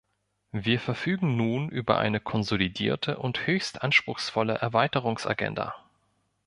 [0.55, 5.75] Wir verfügen nun über eine konsolidierte und höchst anspruchsvolle Erweiterungsagenda.